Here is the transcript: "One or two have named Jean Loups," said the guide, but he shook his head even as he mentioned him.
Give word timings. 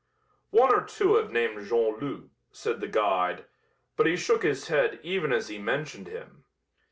"One 0.49 0.73
or 0.73 0.83
two 0.83 1.13
have 1.17 1.31
named 1.31 1.63
Jean 1.67 1.99
Loups," 1.99 2.29
said 2.51 2.81
the 2.81 2.87
guide, 2.87 3.45
but 3.95 4.07
he 4.07 4.15
shook 4.15 4.41
his 4.41 4.67
head 4.67 4.99
even 5.03 5.31
as 5.31 5.49
he 5.49 5.59
mentioned 5.59 6.07
him. 6.07 6.43